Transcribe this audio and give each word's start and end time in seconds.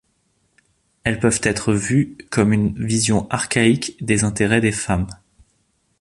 Elles 1.03 1.19
peuvent 1.19 1.41
être 1.43 1.71
vues 1.75 2.17
comme 2.31 2.53
une 2.53 2.73
vision 2.83 3.29
archaïque 3.29 4.03
des 4.03 4.23
intérêts 4.23 4.59
des 4.59 4.71
femmes. 4.71 5.05